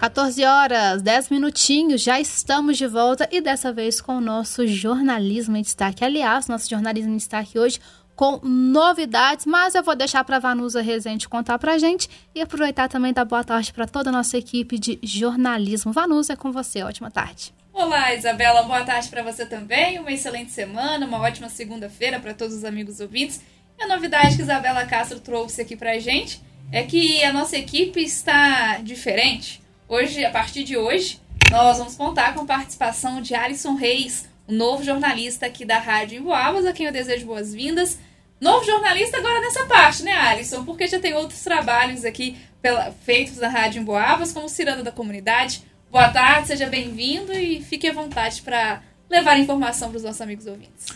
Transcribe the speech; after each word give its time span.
14 0.00 0.42
horas, 0.46 1.02
10 1.02 1.28
minutinhos, 1.28 2.00
já 2.00 2.18
estamos 2.18 2.78
de 2.78 2.86
volta 2.86 3.28
e 3.30 3.38
dessa 3.38 3.70
vez 3.70 4.00
com 4.00 4.16
o 4.16 4.20
nosso 4.20 4.66
jornalismo 4.66 5.58
em 5.58 5.60
destaque. 5.60 6.02
Aliás, 6.02 6.48
nosso 6.48 6.70
jornalismo 6.70 7.12
em 7.12 7.18
destaque 7.18 7.58
hoje 7.58 7.78
com 8.16 8.40
novidades, 8.42 9.44
mas 9.44 9.74
eu 9.74 9.82
vou 9.82 9.94
deixar 9.94 10.24
para 10.24 10.38
Vanusa 10.38 10.80
Rezende 10.80 11.28
contar 11.28 11.58
para 11.58 11.76
gente 11.76 12.08
e 12.34 12.40
aproveitar 12.40 12.88
também 12.88 13.12
dar 13.12 13.26
boa 13.26 13.44
tarde 13.44 13.74
para 13.74 13.86
toda 13.86 14.08
a 14.08 14.12
nossa 14.12 14.38
equipe 14.38 14.78
de 14.78 14.98
jornalismo. 15.02 15.92
Vanusa, 15.92 16.32
é 16.32 16.36
com 16.36 16.50
você. 16.50 16.82
Ótima 16.82 17.10
tarde. 17.10 17.52
Olá, 17.70 18.14
Isabela. 18.14 18.62
Boa 18.62 18.82
tarde 18.82 19.10
para 19.10 19.22
você 19.22 19.44
também. 19.44 19.98
Uma 19.98 20.12
excelente 20.12 20.50
semana, 20.50 21.04
uma 21.04 21.20
ótima 21.20 21.50
segunda-feira 21.50 22.18
para 22.18 22.32
todos 22.32 22.56
os 22.56 22.64
amigos 22.64 23.00
ouvintes. 23.00 23.42
E 23.78 23.82
a 23.82 23.86
novidade 23.86 24.36
que 24.36 24.42
Isabela 24.42 24.86
Castro 24.86 25.20
trouxe 25.20 25.60
aqui 25.60 25.76
para 25.76 25.98
gente 25.98 26.40
é 26.72 26.84
que 26.84 27.22
a 27.22 27.34
nossa 27.34 27.58
equipe 27.58 28.00
está 28.00 28.78
diferente. 28.78 29.60
Hoje, 29.92 30.24
a 30.24 30.30
partir 30.30 30.62
de 30.62 30.76
hoje, 30.76 31.20
nós 31.50 31.78
vamos 31.78 31.96
contar 31.96 32.32
com 32.32 32.42
a 32.42 32.44
participação 32.44 33.20
de 33.20 33.34
Alisson 33.34 33.74
Reis, 33.74 34.28
o 34.46 34.52
novo 34.52 34.84
jornalista 34.84 35.46
aqui 35.46 35.64
da 35.64 35.80
Rádio 35.80 36.20
Emboabas, 36.20 36.64
a 36.64 36.72
quem 36.72 36.86
eu 36.86 36.92
desejo 36.92 37.26
boas-vindas. 37.26 37.98
Novo 38.40 38.64
jornalista 38.64 39.16
agora 39.16 39.40
nessa 39.40 39.64
parte, 39.64 40.04
né, 40.04 40.12
Alisson? 40.12 40.64
Porque 40.64 40.86
já 40.86 41.00
tem 41.00 41.12
outros 41.14 41.40
trabalhos 41.40 42.04
aqui 42.04 42.36
pela, 42.62 42.92
feitos 43.04 43.38
na 43.38 43.48
Rádio 43.48 43.82
Emboabas, 43.82 44.32
como 44.32 44.48
Ciranda 44.48 44.84
da 44.84 44.92
Comunidade. 44.92 45.64
Boa 45.90 46.08
tarde, 46.08 46.46
seja 46.46 46.68
bem-vindo 46.68 47.32
e 47.32 47.60
fique 47.60 47.88
à 47.88 47.92
vontade 47.92 48.42
para 48.42 48.82
levar 49.10 49.40
informação 49.40 49.88
para 49.88 49.96
os 49.96 50.04
nossos 50.04 50.20
amigos 50.20 50.46
ouvintes. 50.46 50.86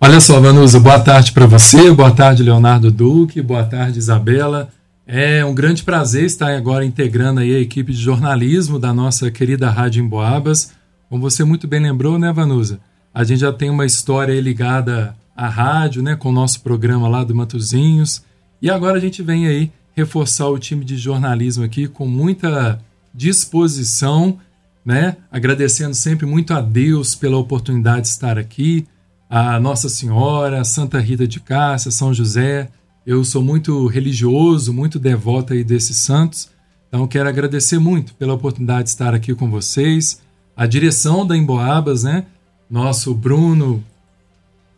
Olha 0.00 0.18
só, 0.18 0.40
Vanusa, 0.40 0.80
boa 0.80 0.98
tarde 0.98 1.30
para 1.30 1.46
você, 1.46 1.88
boa 1.92 2.10
tarde, 2.10 2.42
Leonardo 2.42 2.90
Duque, 2.90 3.40
boa 3.40 3.62
tarde, 3.62 4.00
Isabela. 4.00 4.72
É 5.06 5.44
um 5.44 5.54
grande 5.54 5.82
prazer 5.82 6.24
estar 6.24 6.56
agora 6.56 6.82
integrando 6.82 7.40
aí 7.40 7.54
a 7.54 7.60
equipe 7.60 7.92
de 7.92 8.00
jornalismo 8.00 8.78
da 8.78 8.92
nossa 8.92 9.30
querida 9.30 9.68
Rádio 9.68 10.02
Emboabas. 10.02 10.72
Como 11.10 11.20
você 11.20 11.44
muito 11.44 11.68
bem 11.68 11.80
lembrou, 11.80 12.18
né, 12.18 12.32
Vanusa? 12.32 12.80
A 13.12 13.22
gente 13.22 13.40
já 13.40 13.52
tem 13.52 13.68
uma 13.68 13.84
história 13.84 14.40
ligada 14.40 15.14
à 15.36 15.46
rádio, 15.46 16.02
né, 16.02 16.16
com 16.16 16.30
o 16.30 16.32
nosso 16.32 16.62
programa 16.62 17.06
lá 17.06 17.22
do 17.22 17.34
Matozinhos. 17.34 18.24
E 18.62 18.70
agora 18.70 18.96
a 18.96 19.00
gente 19.00 19.22
vem 19.22 19.46
aí 19.46 19.70
reforçar 19.94 20.48
o 20.48 20.58
time 20.58 20.82
de 20.86 20.96
jornalismo 20.96 21.64
aqui 21.64 21.86
com 21.86 22.06
muita 22.06 22.80
disposição, 23.14 24.38
né? 24.84 25.18
Agradecendo 25.30 25.94
sempre 25.94 26.24
muito 26.24 26.54
a 26.54 26.62
Deus 26.62 27.14
pela 27.14 27.36
oportunidade 27.36 28.02
de 28.02 28.08
estar 28.08 28.38
aqui, 28.38 28.86
a 29.28 29.60
Nossa 29.60 29.90
Senhora, 29.90 30.64
Santa 30.64 30.98
Rita 30.98 31.28
de 31.28 31.40
Cássia, 31.40 31.90
São 31.90 32.12
José, 32.12 32.70
eu 33.06 33.22
sou 33.24 33.42
muito 33.42 33.86
religioso, 33.86 34.72
muito 34.72 34.98
devoto 34.98 35.52
aí 35.52 35.62
desses 35.62 35.98
santos. 35.98 36.48
Então 36.88 37.06
quero 37.06 37.28
agradecer 37.28 37.78
muito 37.78 38.14
pela 38.14 38.34
oportunidade 38.34 38.84
de 38.84 38.90
estar 38.90 39.12
aqui 39.12 39.34
com 39.34 39.50
vocês. 39.50 40.22
A 40.56 40.66
direção 40.66 41.26
da 41.26 41.36
Emboabas, 41.36 42.04
né? 42.04 42.24
Nosso 42.70 43.14
Bruno, 43.14 43.84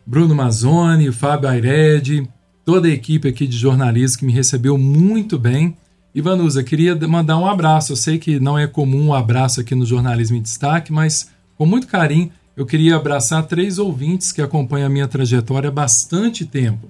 Bruno 0.05 0.35
Mazzoni, 0.35 1.11
Fábio 1.11 1.47
Aired, 1.47 2.27
toda 2.65 2.87
a 2.87 2.91
equipe 2.91 3.29
aqui 3.29 3.47
de 3.47 3.57
jornalismo 3.57 4.19
que 4.19 4.25
me 4.25 4.33
recebeu 4.33 4.77
muito 4.77 5.39
bem. 5.39 5.77
Ivanusa, 6.13 6.63
queria 6.63 6.95
mandar 7.07 7.37
um 7.37 7.45
abraço. 7.45 7.93
Eu 7.93 7.95
sei 7.95 8.17
que 8.17 8.39
não 8.39 8.57
é 8.57 8.67
comum 8.67 9.07
um 9.07 9.13
abraço 9.13 9.61
aqui 9.61 9.75
no 9.75 9.85
Jornalismo 9.85 10.35
em 10.35 10.41
Destaque, 10.41 10.91
mas 10.91 11.29
com 11.55 11.65
muito 11.65 11.87
carinho 11.87 12.31
eu 12.57 12.65
queria 12.65 12.95
abraçar 12.95 13.45
três 13.45 13.77
ouvintes 13.77 14.31
que 14.31 14.41
acompanham 14.41 14.87
a 14.87 14.89
minha 14.89 15.07
trajetória 15.07 15.69
há 15.69 15.71
bastante 15.71 16.43
tempo. 16.43 16.89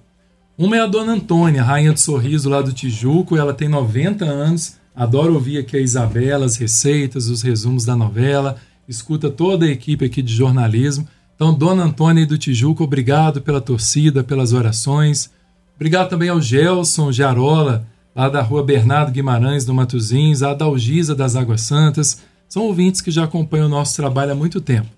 Uma 0.57 0.75
é 0.75 0.79
a 0.79 0.87
dona 0.87 1.13
Antônia, 1.13 1.61
rainha 1.61 1.93
do 1.93 1.99
sorriso 1.99 2.49
lá 2.49 2.63
do 2.63 2.73
Tijuco, 2.73 3.37
ela 3.37 3.53
tem 3.53 3.69
90 3.69 4.25
anos, 4.25 4.75
adora 4.95 5.31
ouvir 5.31 5.59
aqui 5.59 5.77
a 5.77 5.79
Isabela, 5.79 6.47
as 6.47 6.55
receitas, 6.55 7.27
os 7.27 7.43
resumos 7.43 7.85
da 7.85 7.95
novela, 7.95 8.57
escuta 8.89 9.29
toda 9.29 9.67
a 9.67 9.69
equipe 9.69 10.03
aqui 10.03 10.19
de 10.19 10.33
jornalismo. 10.33 11.07
Então, 11.35 11.53
dona 11.53 11.83
Antônia 11.83 12.25
do 12.25 12.39
Tijuco, 12.39 12.83
obrigado 12.83 13.39
pela 13.39 13.61
torcida, 13.61 14.23
pelas 14.23 14.51
orações. 14.51 15.29
Obrigado 15.75 16.09
também 16.09 16.29
ao 16.29 16.41
Gelson 16.41 17.11
Jarola, 17.11 17.85
lá 18.15 18.27
da 18.27 18.41
rua 18.41 18.63
Bernardo 18.63 19.11
Guimarães, 19.11 19.63
do 19.63 19.75
Matozinhos, 19.75 20.41
a 20.41 20.55
Dalgisa 20.55 21.13
das 21.13 21.35
Águas 21.35 21.61
Santas. 21.61 22.23
São 22.49 22.63
ouvintes 22.63 22.99
que 22.99 23.11
já 23.11 23.25
acompanham 23.25 23.67
o 23.67 23.69
nosso 23.69 23.95
trabalho 23.95 24.31
há 24.31 24.35
muito 24.35 24.59
tempo. 24.59 24.89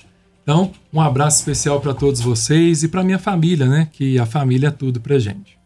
Então, 0.50 0.74
um 0.92 1.00
abraço 1.00 1.38
especial 1.38 1.80
para 1.80 1.94
todos 1.94 2.22
vocês 2.22 2.82
e 2.82 2.88
para 2.88 3.04
minha 3.04 3.20
família, 3.20 3.68
né? 3.68 3.88
Que 3.94 4.18
a 4.18 4.26
família 4.26 4.70
é 4.70 4.72
tudo 4.72 5.00
para 5.00 5.20
gente. 5.20 5.60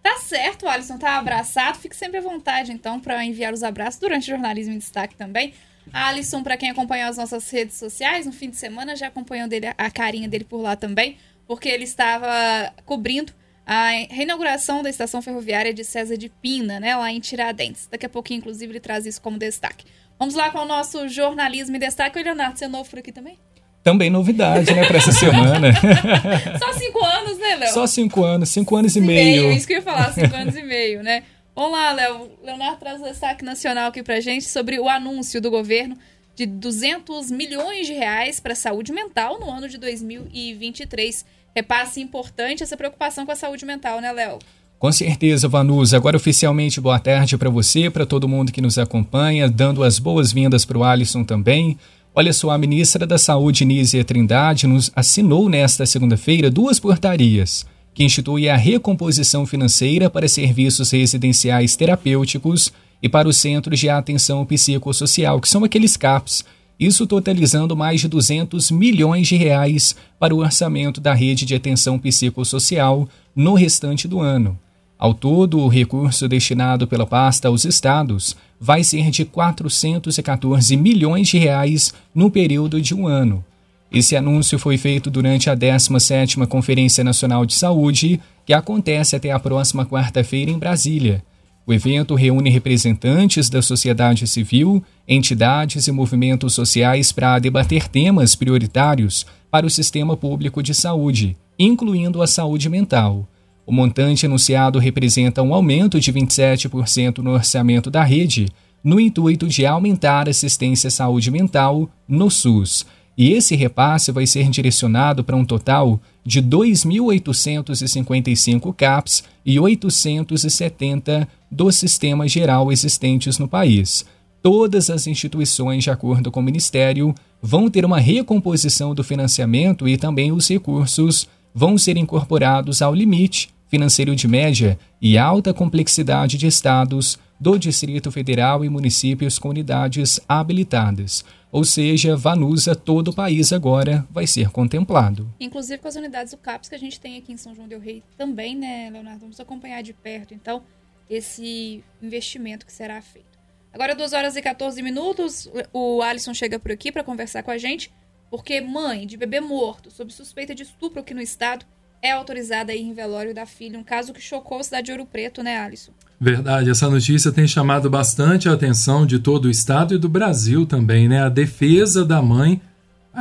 Tá 0.00 0.16
certo, 0.18 0.68
Alisson, 0.68 0.96
tá 0.96 1.18
abraçado. 1.18 1.76
Fique 1.76 1.96
sempre 1.96 2.18
à 2.18 2.20
vontade, 2.20 2.70
então, 2.70 3.00
para 3.00 3.24
enviar 3.24 3.52
os 3.52 3.64
abraços 3.64 3.98
durante 3.98 4.22
o 4.22 4.26
Jornalismo 4.28 4.72
em 4.72 4.78
Destaque 4.78 5.16
também. 5.16 5.54
Alisson, 5.92 6.40
para 6.44 6.56
quem 6.56 6.70
acompanhou 6.70 7.08
as 7.08 7.16
nossas 7.16 7.50
redes 7.50 7.78
sociais, 7.78 8.26
no 8.26 8.32
fim 8.32 8.48
de 8.48 8.56
semana 8.56 8.94
já 8.94 9.08
acompanhou 9.08 9.48
dele, 9.48 9.74
a 9.76 9.90
carinha 9.90 10.28
dele 10.28 10.44
por 10.44 10.60
lá 10.60 10.76
também, 10.76 11.16
porque 11.44 11.68
ele 11.68 11.82
estava 11.82 12.72
cobrindo 12.86 13.32
a 13.66 13.88
reinauguração 14.08 14.84
da 14.84 14.88
estação 14.88 15.20
ferroviária 15.20 15.74
de 15.74 15.82
César 15.82 16.16
de 16.16 16.28
Pina, 16.28 16.78
né, 16.78 16.94
lá 16.94 17.10
em 17.10 17.18
Tiradentes. 17.18 17.88
Daqui 17.90 18.06
a 18.06 18.08
pouquinho, 18.08 18.38
inclusive, 18.38 18.70
ele 18.70 18.78
traz 18.78 19.04
isso 19.04 19.20
como 19.20 19.36
destaque. 19.36 19.84
Vamos 20.16 20.36
lá 20.36 20.48
com 20.50 20.58
o 20.58 20.64
nosso 20.64 21.08
jornalismo 21.08 21.74
em 21.74 21.80
destaque. 21.80 22.20
O 22.20 22.22
Leonardo, 22.22 22.56
você 22.56 22.66
é 22.66 22.98
aqui 23.00 23.10
também? 23.10 23.36
Também 23.82 24.10
novidade, 24.10 24.74
né, 24.74 24.84
para 24.84 24.98
essa 24.98 25.12
semana. 25.12 25.72
Só 26.58 26.72
cinco 26.72 27.04
anos, 27.04 27.38
né, 27.38 27.56
Léo? 27.56 27.72
Só 27.72 27.86
cinco 27.86 28.24
anos, 28.24 28.48
cinco 28.50 28.76
anos 28.76 28.96
e 28.96 29.00
meio. 29.00 29.42
meio. 29.42 29.52
Isso 29.52 29.66
que 29.66 29.74
eu 29.74 29.78
ia 29.78 29.82
falar, 29.82 30.12
cinco 30.12 30.34
anos 30.34 30.56
e 30.56 30.62
meio, 30.62 31.02
né? 31.02 31.22
Vamos 31.54 31.72
lá, 31.72 31.92
Léo. 31.92 32.30
Leonardo 32.44 32.78
traz 32.78 33.00
o 33.00 33.04
destaque 33.04 33.44
nacional 33.44 33.88
aqui 33.88 34.02
pra 34.02 34.20
gente 34.20 34.44
sobre 34.44 34.78
o 34.78 34.88
anúncio 34.88 35.40
do 35.40 35.50
governo 35.50 35.96
de 36.36 36.46
200 36.46 37.32
milhões 37.32 37.88
de 37.88 37.94
reais 37.94 38.38
para 38.38 38.52
a 38.52 38.56
saúde 38.56 38.92
mental 38.92 39.40
no 39.40 39.50
ano 39.50 39.68
de 39.68 39.76
2023. 39.76 41.24
Repasse 41.56 42.00
importante 42.00 42.62
essa 42.62 42.76
preocupação 42.76 43.26
com 43.26 43.32
a 43.32 43.36
saúde 43.36 43.66
mental, 43.66 44.00
né, 44.00 44.12
Léo? 44.12 44.38
Com 44.78 44.92
certeza, 44.92 45.48
Vanusa. 45.48 45.96
Agora, 45.96 46.16
oficialmente, 46.16 46.80
boa 46.80 47.00
tarde 47.00 47.36
para 47.36 47.50
você, 47.50 47.90
para 47.90 48.06
todo 48.06 48.28
mundo 48.28 48.52
que 48.52 48.60
nos 48.60 48.78
acompanha, 48.78 49.50
dando 49.50 49.82
as 49.82 49.98
boas-vindas 49.98 50.64
para 50.64 50.78
o 50.78 50.84
Alisson 50.84 51.24
também. 51.24 51.76
Olha 52.18 52.32
só, 52.32 52.50
a 52.50 52.58
ministra 52.58 53.06
da 53.06 53.16
Saúde, 53.16 53.64
Nízia 53.64 54.04
Trindade, 54.04 54.66
nos 54.66 54.90
assinou 54.96 55.48
nesta 55.48 55.86
segunda-feira 55.86 56.50
duas 56.50 56.80
portarias 56.80 57.64
que 57.94 58.02
instituem 58.02 58.48
a 58.48 58.56
recomposição 58.56 59.46
financeira 59.46 60.10
para 60.10 60.26
serviços 60.26 60.90
residenciais 60.90 61.76
terapêuticos 61.76 62.72
e 63.00 63.08
para 63.08 63.28
os 63.28 63.36
centros 63.36 63.78
de 63.78 63.88
atenção 63.88 64.44
psicossocial, 64.44 65.40
que 65.40 65.48
são 65.48 65.62
aqueles 65.62 65.96
CAPs, 65.96 66.44
isso 66.76 67.06
totalizando 67.06 67.76
mais 67.76 68.00
de 68.00 68.08
200 68.08 68.72
milhões 68.72 69.28
de 69.28 69.36
reais 69.36 69.94
para 70.18 70.34
o 70.34 70.38
orçamento 70.38 71.00
da 71.00 71.14
rede 71.14 71.44
de 71.44 71.54
atenção 71.54 72.00
psicossocial 72.00 73.08
no 73.32 73.54
restante 73.54 74.08
do 74.08 74.18
ano. 74.18 74.58
Ao 74.98 75.14
todo, 75.14 75.60
o 75.60 75.68
recurso 75.68 76.26
destinado 76.26 76.88
pela 76.88 77.06
pasta 77.06 77.46
aos 77.46 77.64
estados 77.64 78.36
vai 78.60 78.82
ser 78.82 79.10
de 79.10 79.24
414 79.24 80.76
milhões 80.76 81.28
de 81.28 81.38
reais 81.38 81.94
no 82.12 82.28
período 82.30 82.80
de 82.80 82.94
um 82.94 83.06
ano. 83.06 83.44
Esse 83.92 84.16
anúncio 84.16 84.58
foi 84.58 84.76
feito 84.76 85.08
durante 85.08 85.48
a 85.48 85.56
17ª 85.56 86.46
Conferência 86.46 87.04
Nacional 87.04 87.46
de 87.46 87.54
Saúde, 87.54 88.20
que 88.44 88.52
acontece 88.52 89.14
até 89.14 89.30
a 89.30 89.38
próxima 89.38 89.86
quarta-feira 89.86 90.50
em 90.50 90.58
Brasília. 90.58 91.22
O 91.64 91.72
evento 91.72 92.14
reúne 92.14 92.50
representantes 92.50 93.48
da 93.48 93.62
sociedade 93.62 94.26
civil, 94.26 94.82
entidades 95.06 95.86
e 95.86 95.92
movimentos 95.92 96.54
sociais 96.54 97.12
para 97.12 97.38
debater 97.38 97.88
temas 97.88 98.34
prioritários 98.34 99.24
para 99.50 99.66
o 99.66 99.70
sistema 99.70 100.16
público 100.16 100.62
de 100.62 100.74
saúde, 100.74 101.36
incluindo 101.58 102.20
a 102.20 102.26
saúde 102.26 102.68
mental. 102.68 103.28
O 103.68 103.72
montante 103.72 104.24
anunciado 104.24 104.78
representa 104.78 105.42
um 105.42 105.52
aumento 105.52 106.00
de 106.00 106.10
27% 106.10 107.18
no 107.18 107.32
orçamento 107.32 107.90
da 107.90 108.02
rede, 108.02 108.48
no 108.82 108.98
intuito 108.98 109.46
de 109.46 109.66
aumentar 109.66 110.26
a 110.26 110.30
assistência 110.30 110.88
à 110.88 110.90
saúde 110.90 111.30
mental 111.30 111.86
no 112.08 112.30
SUS. 112.30 112.86
E 113.14 113.34
esse 113.34 113.54
repasse 113.54 114.10
vai 114.10 114.26
ser 114.26 114.48
direcionado 114.48 115.22
para 115.22 115.36
um 115.36 115.44
total 115.44 116.00
de 116.24 116.40
2.855 116.40 118.74
CAPs 118.74 119.22
e 119.44 119.60
870 119.60 121.28
do 121.50 121.70
sistema 121.70 122.26
geral 122.26 122.72
existentes 122.72 123.38
no 123.38 123.46
país. 123.46 124.06
Todas 124.42 124.88
as 124.88 125.06
instituições, 125.06 125.84
de 125.84 125.90
acordo 125.90 126.30
com 126.30 126.40
o 126.40 126.42
Ministério, 126.42 127.14
vão 127.42 127.68
ter 127.68 127.84
uma 127.84 128.00
recomposição 128.00 128.94
do 128.94 129.04
financiamento 129.04 129.86
e 129.86 129.98
também 129.98 130.32
os 130.32 130.48
recursos 130.48 131.28
vão 131.54 131.76
ser 131.76 131.98
incorporados 131.98 132.80
ao 132.80 132.94
limite 132.94 133.50
financeiro 133.68 134.16
de 134.16 134.26
média 134.26 134.78
e 135.00 135.16
alta 135.16 135.54
complexidade 135.54 136.36
de 136.36 136.46
estados 136.46 137.18
do 137.38 137.56
Distrito 137.58 138.10
Federal 138.10 138.64
e 138.64 138.68
municípios 138.68 139.38
com 139.38 139.50
unidades 139.50 140.20
habilitadas. 140.28 141.24
Ou 141.50 141.64
seja, 141.64 142.16
Vanusa, 142.16 142.74
todo 142.74 143.08
o 143.08 143.14
país 143.14 143.52
agora 143.52 144.06
vai 144.10 144.26
ser 144.26 144.50
contemplado. 144.50 145.32
Inclusive 145.40 145.78
com 145.78 145.88
as 145.88 145.96
unidades 145.96 146.32
do 146.32 146.38
CAPS 146.38 146.68
que 146.68 146.74
a 146.74 146.78
gente 146.78 147.00
tem 147.00 147.16
aqui 147.16 147.32
em 147.32 147.36
São 147.36 147.54
João 147.54 147.68
del 147.68 147.80
Rei 147.80 148.02
também, 148.16 148.56
né, 148.56 148.90
Leonardo? 148.90 149.20
Vamos 149.20 149.40
acompanhar 149.40 149.82
de 149.82 149.92
perto, 149.92 150.34
então, 150.34 150.62
esse 151.08 151.82
investimento 152.02 152.66
que 152.66 152.72
será 152.72 153.00
feito. 153.00 153.38
Agora, 153.72 153.94
2 153.94 154.12
horas 154.12 154.36
e 154.36 154.42
14 154.42 154.82
minutos, 154.82 155.48
o 155.72 156.02
Alisson 156.02 156.34
chega 156.34 156.58
por 156.58 156.72
aqui 156.72 156.90
para 156.90 157.04
conversar 157.04 157.42
com 157.42 157.50
a 157.50 157.58
gente, 157.58 157.90
porque 158.30 158.60
mãe 158.60 159.06
de 159.06 159.16
bebê 159.16 159.40
morto, 159.40 159.90
sob 159.90 160.12
suspeita 160.12 160.54
de 160.54 160.64
estupro 160.64 161.00
aqui 161.00 161.14
no 161.14 161.20
estado, 161.20 161.64
é 162.02 162.12
autorizada 162.12 162.72
a 162.72 162.74
ir 162.74 162.82
em 162.82 162.94
velório 162.94 163.34
da 163.34 163.46
filha. 163.46 163.78
Um 163.78 163.84
caso 163.84 164.12
que 164.12 164.20
chocou 164.20 164.58
a 164.58 164.62
cidade 164.62 164.86
de 164.86 164.92
Ouro 164.92 165.06
Preto, 165.06 165.42
né, 165.42 165.58
Alisson? 165.58 165.92
Verdade, 166.20 166.70
essa 166.70 166.88
notícia 166.88 167.30
tem 167.30 167.46
chamado 167.46 167.88
bastante 167.88 168.48
a 168.48 168.52
atenção 168.52 169.06
de 169.06 169.18
todo 169.18 169.46
o 169.46 169.50
estado 169.50 169.94
e 169.94 169.98
do 169.98 170.08
Brasil 170.08 170.66
também, 170.66 171.08
né? 171.08 171.22
A 171.22 171.28
defesa 171.28 172.04
da 172.04 172.20
mãe 172.20 172.60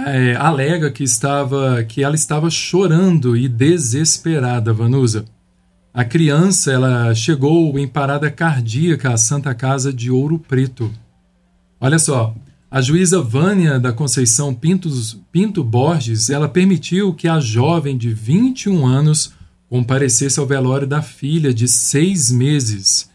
é, 0.06 0.36
alega 0.36 0.92
que 0.92 1.04
estava 1.04 1.84
que 1.84 2.04
ela 2.04 2.16
estava 2.16 2.50
chorando 2.50 3.36
e 3.36 3.48
desesperada, 3.48 4.74
Vanusa. 4.74 5.26
A 5.94 6.06
criança 6.06 6.72
ela 6.72 7.14
chegou 7.16 7.78
em 7.80 7.88
parada 7.88 8.30
cardíaca 8.30 9.14
à 9.14 9.18
Santa 9.18 9.56
Casa 9.56 9.92
de 9.92 10.12
Ouro 10.12 10.38
Preto. 10.38 10.92
Olha 11.80 11.98
só, 11.98 12.36
a 12.70 12.82
juíza 12.82 13.22
Vânia 13.22 13.80
da 13.80 13.94
Conceição 13.94 14.54
Pintos, 14.54 15.18
Pinto 15.32 15.64
Borges 15.64 16.30
ela 16.30 16.50
permitiu 16.50 17.14
que 17.14 17.28
a 17.28 17.40
jovem 17.40 17.98
de 17.98 18.14
21 18.14 18.86
anos 18.86 19.34
comparecesse 19.70 20.40
ao 20.40 20.46
velório 20.46 20.86
da 20.86 21.02
filha 21.02 21.54
de 21.54 21.68
seis 21.68 22.30
meses. 22.30 23.10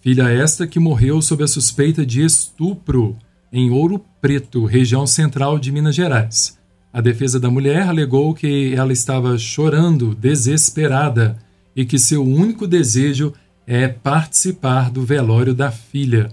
Filha 0.00 0.28
esta 0.28 0.66
que 0.66 0.78
morreu 0.78 1.20
sob 1.20 1.42
a 1.42 1.48
suspeita 1.48 2.06
de 2.06 2.24
estupro 2.24 3.16
em 3.52 3.70
Ouro 3.70 4.04
Preto, 4.20 4.64
região 4.64 5.06
central 5.06 5.58
de 5.58 5.72
Minas 5.72 5.96
Gerais. 5.96 6.56
A 6.92 7.00
defesa 7.00 7.40
da 7.40 7.50
mulher 7.50 7.82
alegou 7.88 8.32
que 8.34 8.72
ela 8.74 8.92
estava 8.92 9.36
chorando, 9.36 10.14
desesperada 10.14 11.38
e 11.74 11.84
que 11.84 11.98
seu 11.98 12.24
único 12.24 12.68
desejo 12.68 13.32
é 13.66 13.88
participar 13.88 14.90
do 14.90 15.02
velório 15.02 15.54
da 15.54 15.70
filha. 15.70 16.30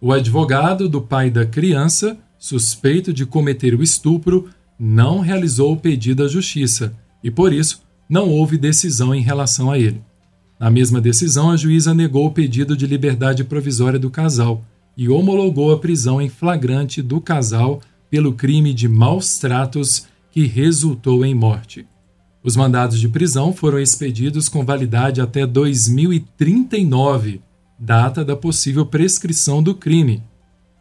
O 0.00 0.12
advogado 0.12 0.88
do 0.88 1.02
pai 1.02 1.30
da 1.30 1.44
criança, 1.44 2.16
suspeito 2.38 3.12
de 3.12 3.26
cometer 3.26 3.74
o 3.74 3.82
estupro, 3.82 4.48
não 4.78 5.20
realizou 5.20 5.74
o 5.74 5.76
pedido 5.76 6.24
à 6.24 6.28
justiça 6.28 6.94
e, 7.22 7.30
por 7.30 7.52
isso, 7.52 7.82
não 8.08 8.30
houve 8.30 8.56
decisão 8.56 9.14
em 9.14 9.20
relação 9.20 9.70
a 9.70 9.78
ele. 9.78 10.00
Na 10.58 10.70
mesma 10.70 11.02
decisão, 11.02 11.50
a 11.50 11.56
juíza 11.56 11.92
negou 11.92 12.26
o 12.26 12.30
pedido 12.30 12.74
de 12.74 12.86
liberdade 12.86 13.44
provisória 13.44 13.98
do 13.98 14.10
casal 14.10 14.64
e 14.96 15.08
homologou 15.08 15.70
a 15.70 15.78
prisão 15.78 16.20
em 16.20 16.30
flagrante 16.30 17.02
do 17.02 17.20
casal 17.20 17.80
pelo 18.10 18.32
crime 18.32 18.72
de 18.72 18.88
maus 18.88 19.38
tratos 19.38 20.06
que 20.30 20.46
resultou 20.46 21.24
em 21.26 21.34
morte. 21.34 21.86
Os 22.42 22.56
mandados 22.56 22.98
de 22.98 23.08
prisão 23.08 23.52
foram 23.52 23.78
expedidos 23.78 24.48
com 24.48 24.64
validade 24.64 25.20
até 25.20 25.46
2039, 25.46 27.42
data 27.80 28.22
da 28.22 28.36
possível 28.36 28.84
prescrição 28.84 29.62
do 29.62 29.74
crime. 29.74 30.22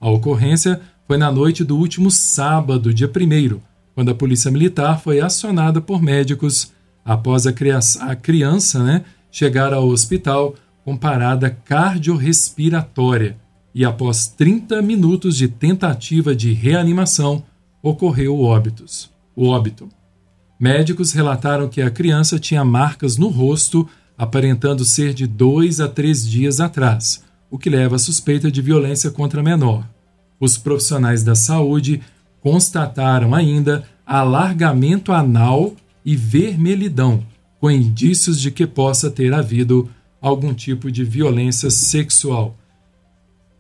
A 0.02 0.10
ocorrência 0.10 0.82
foi 1.08 1.18
na 1.18 1.32
noite 1.32 1.64
do 1.64 1.78
último 1.78 2.12
sábado, 2.12 2.94
dia 2.94 3.10
1, 3.10 3.60
quando 3.96 4.12
a 4.12 4.16
Polícia 4.16 4.52
Militar 4.52 5.00
foi 5.00 5.22
acionada 5.22 5.80
por 5.80 6.02
médicos 6.02 6.74
após 7.06 7.48
a, 7.48 7.54
criança, 7.54 8.04
a 8.04 8.16
criança 8.16 8.84
né, 8.84 9.06
chegar 9.32 9.74
ao 9.74 9.88
hospital 9.88 10.56
com 10.84 10.98
parada 10.98 11.50
cardiorrespiratória 11.50 13.38
e 13.74 13.86
após 13.86 14.28
30 14.28 14.82
minutos 14.82 15.38
de 15.38 15.48
tentativa 15.48 16.36
de 16.36 16.52
reanimação 16.52 17.44
ocorreu 17.82 18.36
o 18.36 18.44
óbito. 18.44 18.86
O 19.36 19.48
óbito. 19.48 19.88
Médicos 20.60 21.14
relataram 21.14 21.70
que 21.70 21.82
a 21.82 21.90
criança 21.90 22.38
tinha 22.38 22.66
marcas 22.66 23.18
no 23.18 23.30
rosto, 23.30 23.88
aparentando 24.20 24.84
ser 24.84 25.14
de 25.14 25.26
dois 25.26 25.80
a 25.80 25.88
três 25.88 26.30
dias 26.30 26.60
atrás, 26.60 27.24
o 27.50 27.58
que 27.58 27.70
leva 27.70 27.96
à 27.96 28.00
suspeita 28.00 28.52
de 28.52 28.62
violência 28.62 29.10
contra 29.10 29.42
menor. 29.42 29.88
Os 30.38 30.58
profissionais 30.58 31.24
da 31.24 31.36
saúde 31.36 32.02
constataram 32.42 33.34
ainda 33.34 33.86
alargamento 34.06 35.14
anal 35.14 35.74
e 36.04 36.18
vermelhidão, 36.18 37.26
com 37.62 37.72
indícios 37.72 38.42
de 38.42 38.52
que 38.52 38.68
possa 38.68 39.10
ter 39.10 39.34
havido 39.34 39.90
algum 40.22 40.54
tipo 40.54 40.92
de 40.92 41.06
violência 41.06 41.70
sexual. 41.70 42.58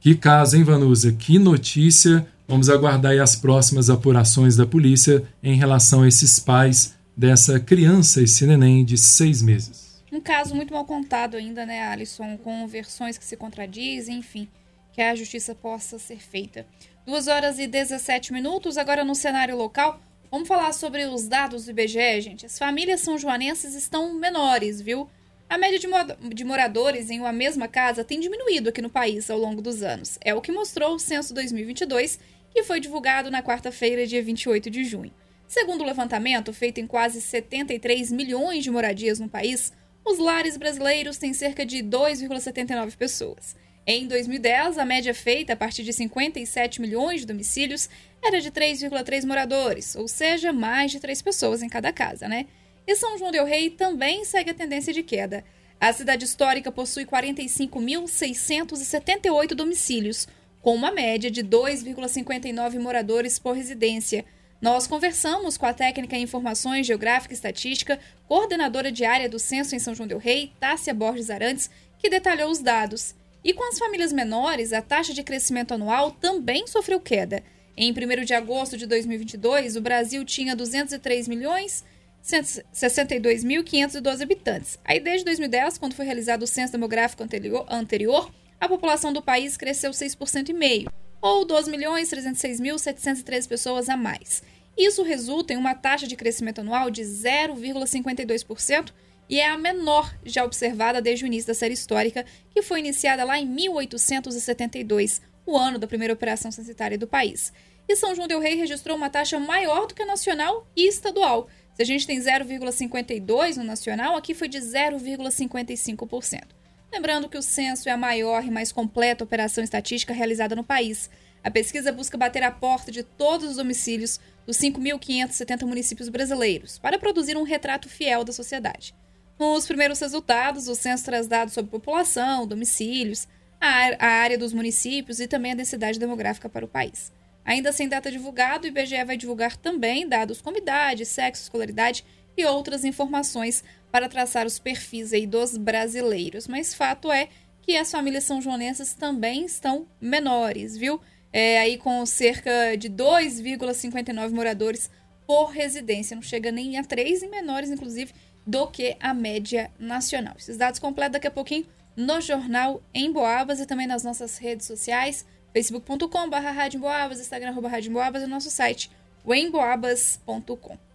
Que 0.01 0.13
caso, 0.13 0.57
hein, 0.57 0.63
Vanusa? 0.63 1.13
Que 1.13 1.39
notícia! 1.39 2.27
Vamos 2.45 2.69
aguardar 2.69 3.17
as 3.21 3.33
próximas 3.33 3.89
apurações 3.89 4.57
da 4.57 4.65
polícia 4.65 5.23
em 5.41 5.55
relação 5.55 6.01
a 6.01 6.07
esses 6.07 6.37
pais 6.37 6.95
dessa 7.15 7.61
criança, 7.61 8.21
esse 8.21 8.45
neném 8.45 8.83
de 8.83 8.97
seis 8.97 9.41
meses. 9.41 9.88
Um 10.19 10.21
caso 10.21 10.53
muito 10.53 10.73
mal 10.73 10.83
contado 10.83 11.37
ainda, 11.37 11.65
né, 11.65 11.81
Alisson? 11.87 12.37
Com 12.37 12.67
versões 12.67 13.17
que 13.17 13.23
se 13.23 13.37
contradizem, 13.37 14.17
enfim, 14.17 14.49
que 14.91 15.01
a 15.01 15.15
justiça 15.15 15.55
possa 15.55 15.97
ser 15.97 16.19
feita. 16.19 16.67
2 17.05 17.29
horas 17.29 17.57
e 17.57 17.65
17 17.65 18.33
minutos, 18.33 18.77
agora 18.77 19.05
no 19.05 19.15
cenário 19.15 19.55
local. 19.55 19.97
Vamos 20.29 20.49
falar 20.49 20.73
sobre 20.73 21.05
os 21.05 21.25
dados 21.25 21.63
do 21.63 21.71
IBGE, 21.71 22.19
gente. 22.19 22.45
As 22.45 22.59
famílias 22.59 22.99
são 22.99 23.17
joanenses 23.17 23.73
estão 23.75 24.13
menores, 24.13 24.81
viu? 24.81 25.09
A 25.49 25.57
média 25.57 25.79
de, 25.79 25.87
de 26.35 26.43
moradores 26.43 27.09
em 27.09 27.21
uma 27.21 27.31
mesma 27.31 27.69
casa 27.69 28.03
tem 28.03 28.19
diminuído 28.19 28.67
aqui 28.67 28.81
no 28.81 28.89
país 28.89 29.29
ao 29.29 29.39
longo 29.39 29.61
dos 29.61 29.81
anos. 29.81 30.19
É 30.19 30.33
o 30.33 30.41
que 30.41 30.51
mostrou 30.51 30.95
o 30.95 30.99
censo 30.99 31.33
2022 31.33 32.19
que 32.51 32.63
foi 32.63 32.81
divulgado 32.81 33.31
na 33.31 33.41
quarta-feira, 33.41 34.05
dia 34.05 34.21
28 34.21 34.69
de 34.69 34.83
junho. 34.83 35.13
Segundo 35.47 35.81
o 35.81 35.85
levantamento, 35.85 36.51
feito 36.51 36.81
em 36.81 36.85
quase 36.85 37.21
73 37.21 38.11
milhões 38.11 38.65
de 38.65 38.69
moradias 38.69 39.17
no 39.17 39.29
país, 39.29 39.71
os 40.09 40.17
lares 40.17 40.57
brasileiros 40.57 41.17
têm 41.17 41.33
cerca 41.33 41.65
de 41.65 41.83
2,79 41.83 42.95
pessoas. 42.97 43.55
Em 43.85 44.07
2010, 44.07 44.79
a 44.79 44.85
média 44.85 45.13
feita 45.13 45.53
a 45.53 45.55
partir 45.55 45.83
de 45.83 45.93
57 45.93 46.81
milhões 46.81 47.21
de 47.21 47.27
domicílios 47.27 47.87
era 48.21 48.41
de 48.41 48.51
3,3 48.51 49.25
moradores, 49.25 49.95
ou 49.95 50.05
seja, 50.07 50.51
mais 50.51 50.91
de 50.91 50.99
3 50.99 51.21
pessoas 51.21 51.61
em 51.61 51.69
cada 51.69 51.93
casa, 51.93 52.27
né? 52.27 52.47
E 52.87 52.95
São 52.95 53.19
João 53.19 53.31
del 53.31 53.45
Rei 53.45 53.69
também 53.69 54.25
segue 54.25 54.49
a 54.49 54.53
tendência 54.53 54.91
de 54.91 55.03
queda. 55.03 55.45
A 55.79 55.93
cidade 55.93 56.25
histórica 56.25 56.71
possui 56.71 57.05
45.678 57.05 59.53
domicílios, 59.53 60.27
com 60.61 60.75
uma 60.75 60.91
média 60.91 61.31
de 61.31 61.41
2,59 61.43 62.79
moradores 62.79 63.39
por 63.39 63.55
residência. 63.55 64.25
Nós 64.61 64.85
conversamos 64.85 65.57
com 65.57 65.65
a 65.65 65.73
técnica 65.73 66.17
em 66.17 66.23
Informações 66.23 66.85
Geográfica 66.85 67.33
e 67.33 67.35
Estatística, 67.35 67.97
coordenadora 68.27 68.91
de 68.91 69.05
área 69.05 69.29
do 69.29 69.39
Censo 69.39 69.73
em 69.73 69.79
São 69.79 69.95
João 69.95 70.07
del 70.07 70.17
Rei, 70.17 70.51
Tássia 70.59 70.93
Borges 70.93 71.29
Arantes, 71.29 71.69
que 71.97 72.09
detalhou 72.09 72.51
os 72.51 72.59
dados. 72.59 73.15
E 73.41 73.53
com 73.53 73.63
as 73.69 73.79
famílias 73.79 74.11
menores, 74.11 74.73
a 74.73 74.81
taxa 74.81 75.13
de 75.13 75.23
crescimento 75.23 75.73
anual 75.73 76.11
também 76.11 76.67
sofreu 76.67 76.99
queda. 76.99 77.41
Em 77.77 77.93
1 77.93 78.25
de 78.25 78.33
agosto 78.33 78.75
de 78.75 78.85
2022, 78.85 79.77
o 79.77 79.81
Brasil 79.81 80.25
tinha 80.25 80.57
203 80.57 81.29
milhões 81.29 81.85
62.512 82.21 84.21
habitantes. 84.21 84.77
Aí, 84.83 84.99
desde 84.99 85.23
2010, 85.23 85.77
quando 85.77 85.93
foi 85.93 86.05
realizado 86.05 86.43
o 86.43 86.47
censo 86.47 86.73
demográfico 86.73 87.23
anterior, 87.23 87.65
anterior 87.69 88.29
a 88.59 88.67
população 88.67 89.13
do 89.13 89.21
país 89.21 89.55
cresceu 89.55 89.91
6,5%, 89.91 90.53
meio, 90.53 90.91
ou 91.21 91.45
12.306.713 91.45 93.47
pessoas 93.47 93.89
a 93.89 93.97
mais. 93.97 94.41
Isso 94.77 95.03
resulta 95.03 95.53
em 95.53 95.57
uma 95.57 95.75
taxa 95.75 96.07
de 96.07 96.15
crescimento 96.15 96.61
anual 96.61 96.89
de 96.89 97.01
0,52% 97.01 98.93
e 99.29 99.39
é 99.39 99.47
a 99.47 99.57
menor 99.57 100.13
já 100.25 100.43
observada 100.43 101.01
desde 101.01 101.23
o 101.23 101.27
início 101.27 101.47
da 101.47 101.53
série 101.53 101.73
histórica, 101.73 102.25
que 102.49 102.61
foi 102.61 102.79
iniciada 102.79 103.23
lá 103.23 103.37
em 103.37 103.45
1872, 103.45 105.21
o 105.45 105.57
ano 105.57 105.77
da 105.77 105.85
primeira 105.85 106.13
operação 106.13 106.51
censitária 106.51 106.97
do 106.97 107.07
país. 107.07 107.53
E 107.87 107.95
São 107.95 108.15
João 108.15 108.27
del 108.27 108.39
Rei 108.39 108.55
registrou 108.55 108.97
uma 108.97 109.09
taxa 109.09 109.39
maior 109.39 109.87
do 109.87 109.93
que 109.93 110.01
a 110.01 110.05
nacional 110.05 110.67
e 110.75 110.87
estadual. 110.87 111.47
Se 111.73 111.83
a 111.83 111.85
gente 111.85 112.07
tem 112.07 112.19
0,52 112.19 113.57
no 113.57 113.63
nacional, 113.63 114.15
aqui 114.15 114.33
foi 114.33 114.47
de 114.47 114.59
0,55%. 114.59 116.58
Lembrando 116.91 117.29
que 117.29 117.37
o 117.37 117.41
censo 117.41 117.87
é 117.87 117.91
a 117.91 117.97
maior 117.97 118.43
e 118.43 118.51
mais 118.51 118.71
completa 118.71 119.23
operação 119.23 119.63
estatística 119.63 120.13
realizada 120.13 120.55
no 120.55 120.63
país. 120.63 121.09
A 121.43 121.51
pesquisa 121.51 121.91
busca 121.91 122.17
bater 122.17 122.43
a 122.43 122.51
porta 122.51 122.91
de 122.91 123.03
todos 123.03 123.51
os 123.51 123.55
domicílios 123.57 124.19
dos 124.45 124.57
5.570 124.57 125.63
municípios 125.65 126.09
brasileiros 126.09 126.79
para 126.79 126.97
produzir 126.97 127.37
um 127.37 127.43
retrato 127.43 127.87
fiel 127.87 128.23
da 128.23 128.33
sociedade. 128.33 128.93
Nos 129.39 129.65
primeiros 129.65 129.99
resultados, 129.99 130.67
o 130.67 130.75
censo 130.75 131.05
traz 131.05 131.27
dados 131.27 131.53
sobre 131.53 131.71
população, 131.71 132.45
domicílios, 132.45 133.27
a 133.61 134.05
área 134.05 134.37
dos 134.37 134.51
municípios 134.51 135.19
e 135.19 135.27
também 135.27 135.51
a 135.51 135.55
densidade 135.55 135.99
demográfica 135.99 136.49
para 136.49 136.65
o 136.65 136.67
país. 136.67 137.11
Ainda 137.45 137.71
sem 137.71 137.87
data 137.87 138.11
divulgada, 138.11 138.65
o 138.65 138.67
IBGE 138.67 139.03
vai 139.05 139.15
divulgar 139.15 139.55
também 139.55 140.07
dados 140.07 140.41
como 140.41 140.57
idade, 140.57 141.05
sexo, 141.05 141.43
escolaridade 141.43 142.03
e 142.39 142.45
outras 142.45 142.83
informações 142.83 143.63
para 143.91 144.09
traçar 144.09 144.45
os 144.45 144.59
perfis 144.59 145.13
aí 145.13 145.25
dos 145.25 145.57
brasileiros. 145.57 146.47
Mas 146.47 146.73
fato 146.73 147.11
é 147.11 147.29
que 147.61 147.75
as 147.75 147.91
famílias 147.91 148.23
são 148.23 148.41
joanenses 148.41 148.93
também 148.93 149.45
estão 149.45 149.87
menores, 150.01 150.77
viu? 150.77 150.99
É, 151.31 151.59
aí 151.59 151.77
com 151.77 152.03
cerca 152.05 152.75
de 152.75 152.89
2,59 152.89 154.31
moradores 154.31 154.89
por 155.27 155.51
residência. 155.51 156.15
Não 156.15 156.23
chega 156.23 156.51
nem 156.51 156.77
a 156.77 156.83
3 156.83 157.23
e 157.23 157.27
menores, 157.27 157.69
inclusive, 157.69 158.13
do 158.45 158.67
que 158.67 158.97
a 158.99 159.13
média 159.13 159.69
nacional. 159.77 160.33
Esses 160.37 160.57
dados 160.57 160.79
completos 160.79 161.13
daqui 161.13 161.27
a 161.27 161.31
pouquinho 161.31 161.67
no 161.95 162.21
jornal 162.21 162.81
em 162.93 163.11
Boabas 163.11 163.59
e 163.59 163.65
também 163.65 163.85
nas 163.85 164.03
nossas 164.03 164.37
redes 164.37 164.65
sociais, 164.65 165.25
facebook.com.br 165.53 166.35
radioemboabas, 166.35 167.19
instagram 167.19 167.49
arroba 167.49 167.67
radioemboabas 167.67 168.23
e 168.23 168.25
nosso 168.25 168.49
site 168.49 168.89
wemboabas.com. 169.25 170.88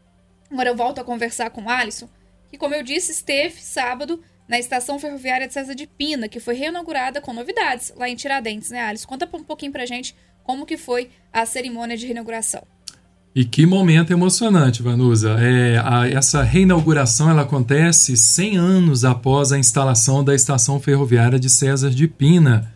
Agora 0.51 0.69
eu 0.69 0.77
volto 0.77 1.01
a 1.01 1.05
conversar 1.05 1.51
com 1.51 1.65
o 1.65 1.69
Alisson, 1.69 2.09
que 2.49 2.59
como 2.59 2.75
eu 2.75 2.83
disse, 2.83 3.13
esteve 3.13 3.61
sábado 3.61 4.23
na 4.49 4.59
estação 4.59 4.99
ferroviária 4.99 5.47
de 5.47 5.55
César 5.55 5.75
de 5.75 5.87
Pina, 5.87 6.29
que 6.29 6.39
foi 6.39 6.55
reinaugurada 6.55 7.21
com 7.21 7.33
novidades 7.33 7.93
lá 7.97 8.09
em 8.09 8.15
Tiradentes, 8.15 8.71
né, 8.71 8.81
Alisson? 8.83 9.09
Conta 9.09 9.29
um 9.33 9.43
pouquinho 9.43 9.73
pra 9.73 9.87
gente 9.87 10.15
como 10.43 10.67
que 10.67 10.77
foi 10.77 11.11
a 11.33 11.45
cerimônia 11.47 11.97
de 11.97 12.07
reinauguração. 12.07 12.63
E 13.35 13.45
que 13.45 13.67
momento 13.67 14.13
emocionante, 14.13 14.81
Vanusa. 14.81 15.37
É, 15.41 15.83
a, 15.85 16.09
essa 16.09 16.43
reinauguração 16.45 17.29
ela 17.29 17.43
acontece 17.43 18.17
100 18.17 18.57
anos 18.57 19.05
após 19.05 19.51
a 19.51 19.59
instalação 19.59 20.23
da 20.23 20.35
estação 20.35 20.79
ferroviária 20.79 21.41
de 21.41 21.51
César 21.51 21.91
de 21.91 22.07
Pina, 22.07 22.73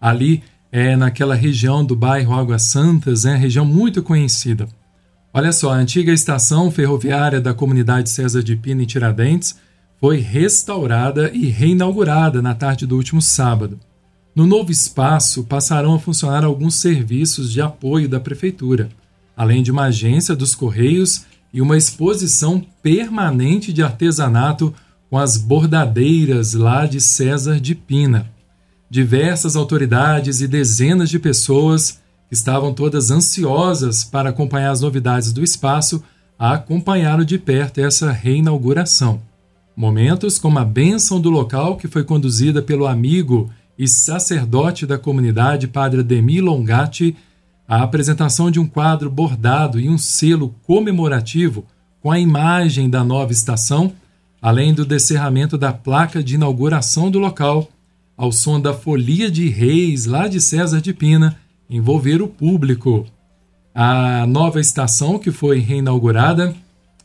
ali 0.00 0.42
é, 0.72 0.96
naquela 0.96 1.36
região 1.36 1.84
do 1.84 1.94
bairro 1.94 2.34
Águas 2.34 2.64
Santas, 2.64 3.24
é, 3.24 3.36
região 3.36 3.64
muito 3.64 4.02
conhecida. 4.02 4.66
Olha 5.32 5.52
só, 5.52 5.72
a 5.72 5.76
antiga 5.76 6.12
estação 6.12 6.72
ferroviária 6.72 7.40
da 7.40 7.54
comunidade 7.54 8.10
César 8.10 8.42
de 8.42 8.56
Pina 8.56 8.82
em 8.82 8.86
Tiradentes 8.86 9.54
foi 10.00 10.18
restaurada 10.18 11.30
e 11.32 11.46
reinaugurada 11.46 12.42
na 12.42 12.52
tarde 12.52 12.84
do 12.84 12.96
último 12.96 13.22
sábado. 13.22 13.78
No 14.34 14.44
novo 14.44 14.72
espaço 14.72 15.44
passarão 15.44 15.94
a 15.94 16.00
funcionar 16.00 16.44
alguns 16.44 16.76
serviços 16.76 17.52
de 17.52 17.60
apoio 17.60 18.08
da 18.08 18.18
Prefeitura, 18.18 18.88
além 19.36 19.62
de 19.62 19.70
uma 19.70 19.84
agência 19.84 20.34
dos 20.34 20.56
Correios 20.56 21.26
e 21.54 21.60
uma 21.60 21.76
exposição 21.76 22.64
permanente 22.82 23.72
de 23.72 23.84
artesanato 23.84 24.74
com 25.08 25.16
as 25.16 25.36
bordadeiras 25.36 26.54
lá 26.54 26.86
de 26.86 27.00
César 27.00 27.60
de 27.60 27.76
Pina. 27.76 28.28
Diversas 28.88 29.54
autoridades 29.54 30.40
e 30.40 30.48
dezenas 30.48 31.08
de 31.08 31.20
pessoas 31.20 31.99
estavam 32.30 32.72
todas 32.72 33.10
ansiosas 33.10 34.04
para 34.04 34.30
acompanhar 34.30 34.70
as 34.70 34.80
novidades 34.80 35.32
do 35.32 35.42
espaço 35.42 36.02
acompanharam 36.38 37.22
de 37.22 37.38
perto 37.38 37.80
essa 37.80 38.10
reinauguração. 38.10 39.20
Momentos 39.76 40.38
como 40.38 40.58
a 40.58 40.64
bênção 40.64 41.20
do 41.20 41.28
local, 41.28 41.76
que 41.76 41.86
foi 41.86 42.02
conduzida 42.02 42.62
pelo 42.62 42.86
amigo 42.86 43.50
e 43.78 43.86
sacerdote 43.86 44.86
da 44.86 44.98
comunidade, 44.98 45.68
Padre 45.68 46.00
Ademir 46.00 46.42
Longatti, 46.42 47.16
a 47.68 47.82
apresentação 47.82 48.50
de 48.50 48.58
um 48.58 48.66
quadro 48.66 49.10
bordado 49.10 49.78
e 49.78 49.88
um 49.88 49.96
selo 49.96 50.54
comemorativo 50.66 51.64
com 52.02 52.10
a 52.10 52.18
imagem 52.18 52.90
da 52.90 53.04
nova 53.04 53.32
estação, 53.32 53.92
além 54.40 54.72
do 54.74 54.84
descerramento 54.84 55.56
da 55.56 55.72
placa 55.72 56.22
de 56.22 56.34
inauguração 56.34 57.10
do 57.10 57.18
local, 57.18 57.68
ao 58.16 58.32
som 58.32 58.60
da 58.60 58.74
Folia 58.74 59.30
de 59.30 59.48
Reis, 59.48 60.04
lá 60.06 60.26
de 60.26 60.40
César 60.40 60.80
de 60.80 60.92
Pina, 60.92 61.39
envolver 61.70 62.20
o 62.20 62.28
público. 62.28 63.06
A 63.72 64.26
nova 64.26 64.60
estação, 64.60 65.16
que 65.18 65.30
foi 65.30 65.60
reinaugurada, 65.60 66.54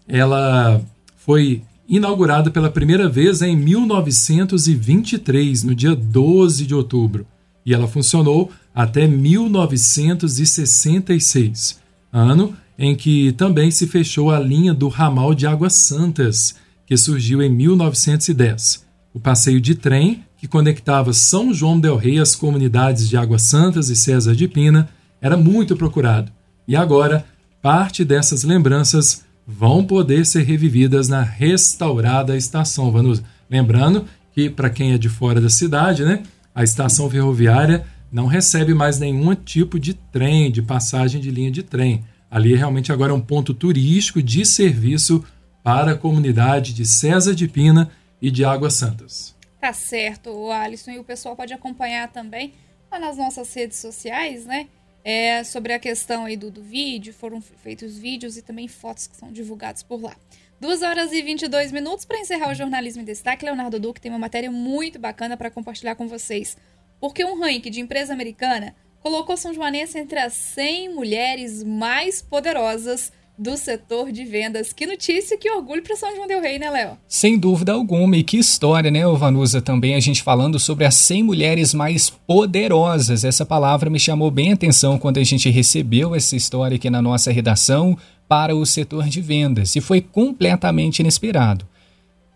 ela 0.07 0.81
foi 1.17 1.61
inaugurada 1.87 2.49
pela 2.49 2.71
primeira 2.71 3.07
vez 3.07 3.43
em 3.43 3.55
1923, 3.55 5.61
no 5.63 5.75
dia 5.75 5.95
12 5.95 6.65
de 6.65 6.73
outubro, 6.73 7.27
e 7.65 7.73
ela 7.73 7.87
funcionou 7.87 8.51
até 8.73 9.07
1966, 9.07 11.79
ano 12.11 12.53
em 12.77 12.93
que 12.93 13.31
também 13.33 13.71
se 13.71 13.87
fechou 13.87 14.31
a 14.31 14.39
linha 14.39 14.73
do 14.73 14.89
ramal 14.89 15.33
de 15.33 15.47
Águas 15.47 15.73
Santas, 15.73 16.55
que 16.85 16.97
surgiu 16.97 17.41
em 17.41 17.49
1910. 17.49 18.85
O 19.13 19.19
passeio 19.19 19.61
de 19.61 19.75
trem, 19.75 20.25
que 20.45 20.49
conectava 20.49 21.11
São 21.11 21.51
João 21.51 21.79
del 21.79 21.97
Rei 21.97 22.19
às 22.19 22.35
comunidades 22.35 23.09
de 23.09 23.17
Águas 23.17 23.41
Santas 23.41 23.89
e 23.89 23.95
César 23.95 24.35
de 24.35 24.47
Pina, 24.47 24.87
era 25.19 25.35
muito 25.35 25.75
procurado. 25.75 26.31
E 26.67 26.75
agora, 26.75 27.25
parte 27.63 28.05
dessas 28.05 28.43
lembranças 28.43 29.25
vão 29.47 29.83
poder 29.83 30.23
ser 30.23 30.43
revividas 30.43 31.09
na 31.09 31.23
restaurada 31.23 32.37
estação 32.37 32.91
Vanusa. 32.91 33.23
Lembrando 33.49 34.05
que, 34.33 34.47
para 34.47 34.69
quem 34.69 34.93
é 34.93 34.99
de 34.99 35.09
fora 35.09 35.41
da 35.41 35.49
cidade, 35.49 36.05
né, 36.05 36.21
a 36.53 36.63
estação 36.63 37.09
ferroviária 37.09 37.83
não 38.11 38.27
recebe 38.27 38.75
mais 38.75 38.99
nenhum 38.99 39.33
tipo 39.33 39.79
de 39.79 39.95
trem, 39.95 40.51
de 40.51 40.61
passagem 40.61 41.19
de 41.19 41.31
linha 41.31 41.49
de 41.49 41.63
trem. 41.63 42.03
Ali 42.29 42.53
realmente 42.53 42.91
agora 42.91 43.11
é 43.11 43.15
um 43.15 43.19
ponto 43.19 43.51
turístico 43.51 44.21
de 44.21 44.45
serviço 44.45 45.23
para 45.63 45.93
a 45.93 45.97
comunidade 45.97 46.71
de 46.71 46.85
César 46.85 47.33
de 47.33 47.47
Pina 47.47 47.89
e 48.21 48.29
de 48.29 48.45
Águas 48.45 48.75
Santas. 48.75 49.34
Tá 49.65 49.73
certo, 49.73 50.51
Alisson, 50.51 50.91
e 50.91 50.99
o 50.99 51.03
pessoal 51.03 51.35
pode 51.35 51.51
acompanhar 51.51 52.11
também 52.11 52.53
lá 52.91 52.99
nas 52.99 53.17
nossas 53.17 53.51
redes 53.51 53.79
sociais, 53.79 54.45
né? 54.45 54.67
é, 55.05 55.43
sobre 55.43 55.71
a 55.71 55.77
questão 55.77 56.25
aí 56.25 56.35
do, 56.35 56.49
do 56.49 56.63
vídeo, 56.63 57.13
foram 57.13 57.39
feitos 57.39 57.95
vídeos 57.95 58.37
e 58.37 58.41
também 58.41 58.67
fotos 58.67 59.05
que 59.05 59.15
são 59.15 59.31
divulgados 59.31 59.83
por 59.83 60.01
lá. 60.01 60.15
2 60.59 60.81
horas 60.81 61.11
e 61.11 61.21
22 61.21 61.71
minutos 61.71 62.05
para 62.05 62.17
encerrar 62.17 62.49
o 62.49 62.55
Jornalismo 62.55 63.03
em 63.03 63.05
Destaque. 63.05 63.45
Leonardo 63.45 63.79
Duque 63.79 64.01
tem 64.01 64.11
uma 64.11 64.17
matéria 64.17 64.49
muito 64.49 64.97
bacana 64.97 65.37
para 65.37 65.51
compartilhar 65.51 65.93
com 65.93 66.07
vocês. 66.07 66.57
Porque 66.99 67.23
um 67.23 67.39
ranking 67.39 67.69
de 67.69 67.81
empresa 67.81 68.13
americana 68.13 68.75
colocou 68.99 69.37
São 69.37 69.53
Joanense 69.53 69.99
entre 69.99 70.17
as 70.17 70.33
100 70.33 70.95
mulheres 70.95 71.63
mais 71.63 72.23
poderosas 72.23 73.13
do 73.37 73.57
setor 73.57 74.11
de 74.11 74.23
vendas. 74.23 74.71
Que 74.71 74.85
notícia, 74.85 75.37
que 75.37 75.49
orgulho 75.51 75.83
para 75.83 75.95
São 75.95 76.13
João 76.15 76.27
del 76.27 76.41
Rei, 76.41 76.57
né, 76.57 76.69
Léo? 76.69 76.97
Sem 77.07 77.37
dúvida 77.37 77.73
alguma. 77.73 78.15
E 78.15 78.23
que 78.23 78.37
história, 78.37 78.89
né, 78.89 79.05
Vanusa? 79.05 79.61
Também 79.61 79.95
a 79.95 79.99
gente 79.99 80.23
falando 80.23 80.59
sobre 80.59 80.85
as 80.85 80.95
100 80.95 81.23
mulheres 81.23 81.73
mais 81.73 82.09
poderosas. 82.09 83.23
Essa 83.23 83.45
palavra 83.45 83.89
me 83.89 83.99
chamou 83.99 84.31
bem 84.31 84.51
a 84.51 84.55
atenção 84.55 84.97
quando 84.97 85.17
a 85.17 85.23
gente 85.23 85.49
recebeu 85.49 86.15
essa 86.15 86.35
história 86.35 86.75
aqui 86.75 86.89
na 86.89 87.01
nossa 87.01 87.31
redação 87.31 87.97
para 88.27 88.55
o 88.55 88.65
setor 88.65 89.07
de 89.07 89.21
vendas. 89.21 89.75
E 89.75 89.81
foi 89.81 90.01
completamente 90.01 90.99
inesperado. 90.99 91.67